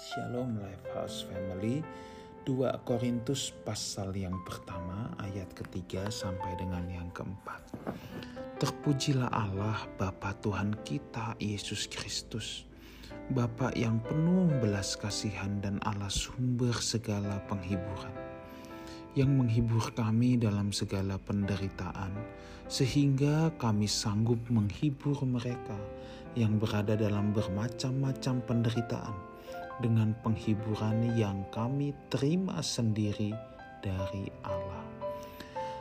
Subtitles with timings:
[0.00, 1.84] Shalom Lifehouse Family.
[2.48, 7.60] 2 Korintus pasal yang pertama ayat ketiga sampai dengan yang keempat.
[8.56, 12.64] Terpujilah Allah Bapa Tuhan kita Yesus Kristus.
[13.28, 18.16] Bapa yang penuh belas kasihan dan Allah sumber segala penghiburan.
[19.12, 22.16] Yang menghibur kami dalam segala penderitaan,
[22.72, 25.76] sehingga kami sanggup menghibur mereka
[26.32, 29.28] yang berada dalam bermacam-macam penderitaan
[29.80, 33.32] dengan penghiburan yang kami terima sendiri
[33.80, 34.84] dari Allah.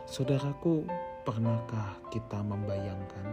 [0.10, 0.88] Saudaraku,
[1.28, 3.28] pernahkah kita membayangkan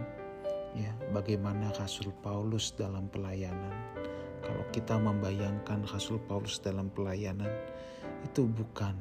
[0.77, 3.73] ya bagaimana Rasul Paulus dalam pelayanan?
[4.45, 7.49] Kalau kita membayangkan Rasul Paulus dalam pelayanan,
[8.23, 8.93] itu bukan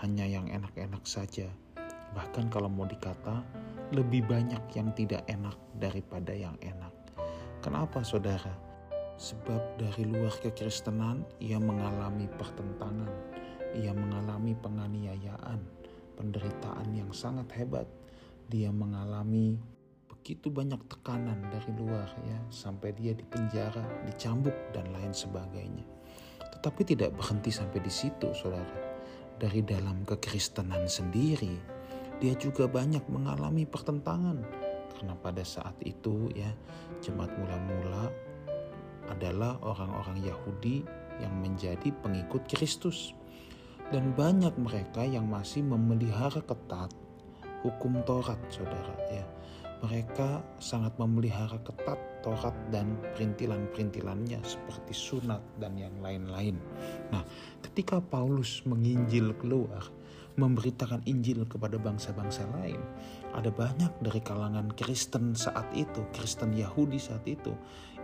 [0.00, 1.50] hanya yang enak-enak saja.
[2.16, 3.42] Bahkan kalau mau dikata,
[3.90, 6.94] lebih banyak yang tidak enak daripada yang enak.
[7.60, 8.69] Kenapa saudara?
[9.20, 13.12] Sebab dari luar kekristenan ia mengalami pertentangan,
[13.76, 15.60] ia mengalami penganiayaan,
[16.16, 17.84] penderitaan yang sangat hebat.
[18.48, 19.60] Dia mengalami
[20.08, 25.84] begitu banyak tekanan dari luar ya, sampai dia dipenjara, dicambuk dan lain sebagainya.
[26.56, 28.88] Tetapi tidak berhenti sampai di situ, saudara
[29.36, 31.60] dari dalam kekristenan sendiri,
[32.20, 34.44] dia juga banyak mengalami pertentangan.
[34.96, 36.52] Karena pada saat itu ya,
[37.00, 38.29] jemaat mula-mula
[39.20, 40.80] adalah orang-orang Yahudi
[41.20, 43.12] yang menjadi pengikut Kristus.
[43.92, 46.88] Dan banyak mereka yang masih memelihara ketat
[47.60, 49.26] hukum Taurat, saudara ya.
[49.84, 56.56] Mereka sangat memelihara ketat Taurat dan perintilan-perintilannya seperti sunat dan yang lain-lain.
[57.12, 57.24] Nah,
[57.64, 59.84] ketika Paulus menginjil keluar,
[60.38, 62.78] memberitakan Injil kepada bangsa-bangsa lain,
[63.34, 67.54] ada banyak dari kalangan Kristen saat itu, Kristen Yahudi saat itu,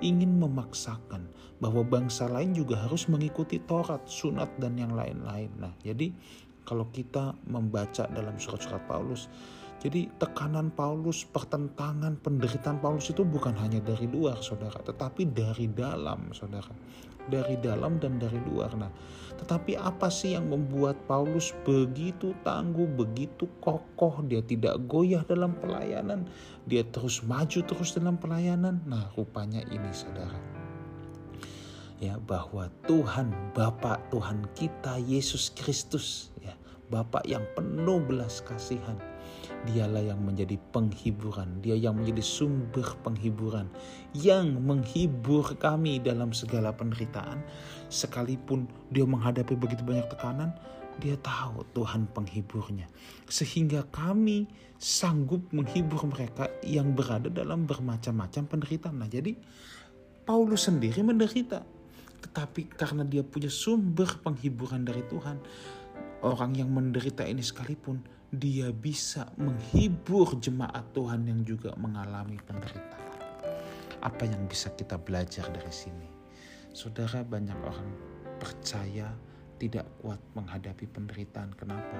[0.03, 1.27] ingin memaksakan
[1.59, 5.51] bahwa bangsa lain juga harus mengikuti Taurat, sunat, dan yang lain-lain.
[5.57, 6.13] Nah, jadi
[6.67, 9.31] kalau kita membaca dalam surat-surat Paulus,
[9.77, 16.33] jadi tekanan Paulus, pertentangan, penderitaan Paulus itu bukan hanya dari luar saudara, tetapi dari dalam
[16.33, 16.73] saudara.
[17.27, 18.71] Dari dalam dan dari luar.
[18.79, 18.87] Nah,
[19.35, 26.31] tetapi apa sih yang membuat Paulus begitu tangguh, begitu kokoh, dia tidak goyah dalam pelayanan,
[26.71, 28.79] dia terus maju terus dalam pelayanan.
[28.87, 30.39] Nah, rupanya ini saudara.
[31.99, 36.55] Ya, bahwa Tuhan, Bapak Tuhan kita Yesus Kristus, ya,
[36.95, 38.95] Bapak yang penuh belas kasihan
[39.67, 43.67] Dialah yang menjadi penghiburan, Dia yang menjadi sumber penghiburan,
[44.15, 47.43] yang menghibur kami dalam segala penderitaan.
[47.91, 50.55] Sekalipun Dia menghadapi begitu banyak tekanan,
[51.03, 52.87] Dia tahu Tuhan penghiburnya,
[53.27, 54.47] sehingga kami
[54.77, 58.97] sanggup menghibur mereka yang berada dalam bermacam-macam penderitaan.
[59.01, 59.37] Nah, jadi
[60.27, 61.63] Paulus sendiri menderita,
[62.23, 65.39] tetapi karena dia punya sumber penghiburan dari Tuhan,
[66.27, 68.03] orang yang menderita ini sekalipun
[68.35, 73.23] dia bisa menghibur jemaat Tuhan yang juga mengalami penderitaan.
[74.03, 76.11] Apa yang bisa kita belajar dari sini?
[76.75, 77.91] Saudara banyak orang
[78.43, 79.09] percaya
[79.57, 81.55] tidak kuat menghadapi penderitaan.
[81.57, 81.97] Kenapa?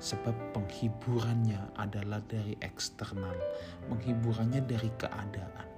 [0.00, 3.36] Sebab penghiburannya adalah dari eksternal,
[3.90, 5.68] penghiburannya dari keadaan.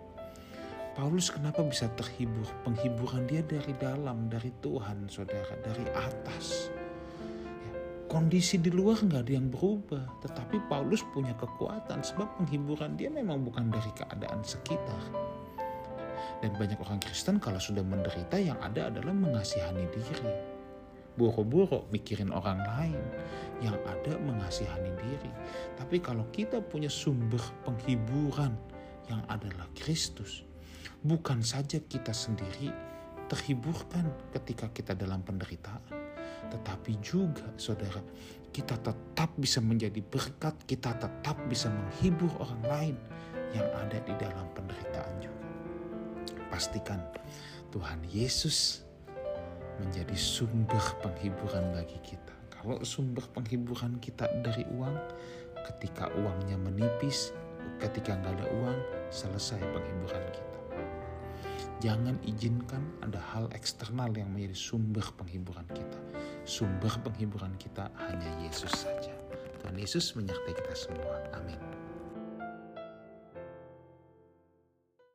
[0.95, 2.47] Paulus kenapa bisa terhibur?
[2.65, 6.73] Penghiburan dia dari dalam, dari Tuhan, saudara, dari atas
[8.16, 13.44] kondisi di luar nggak ada yang berubah, tetapi Paulus punya kekuatan sebab penghiburan dia memang
[13.44, 15.04] bukan dari keadaan sekitar.
[16.41, 20.32] Dan banyak orang Kristen kalau sudah menderita yang ada adalah mengasihani diri.
[21.12, 23.04] Boro-boro mikirin orang lain
[23.60, 25.33] yang ada mengasihani diri.
[25.77, 28.56] Tapi kalau kita punya sumber penghiburan
[29.12, 30.41] yang adalah Kristus,
[31.04, 32.72] bukan saja kita sendiri
[33.28, 36.06] terhiburkan ketika kita dalam penderitaan
[36.51, 38.01] tetapi juga saudara
[38.57, 42.97] kita tetap bisa menjadi berkat, kita tetap bisa menghibur orang lain
[43.53, 45.45] yang ada di dalam penderitaan juga.
[46.49, 47.05] Pastikan
[47.69, 48.81] Tuhan Yesus
[49.77, 52.33] menjadi sumber penghiburan bagi kita.
[52.48, 54.97] Kalau sumber penghiburan kita dari uang,
[55.69, 57.37] ketika uangnya menipis,
[57.77, 58.78] ketika nggak ada uang,
[59.13, 60.59] selesai penghiburan kita.
[61.84, 66.06] Jangan izinkan ada hal eksternal yang menjadi sumber penghiburan kita
[66.47, 69.13] sumber penghiburan kita hanya Yesus saja.
[69.60, 71.19] Tuhan Yesus menyertai kita semua.
[71.34, 71.59] Amin.